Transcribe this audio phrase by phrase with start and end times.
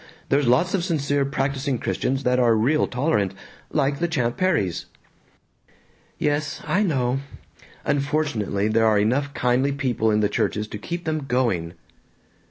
[0.29, 3.35] There's lots of sincere practising Christians that are real tolerant.
[3.71, 4.87] Like the Champ Perrys."
[6.17, 6.59] "Yes.
[6.65, 7.19] I know.
[7.85, 11.73] Unfortunately there are enough kindly people in the churches to keep them going."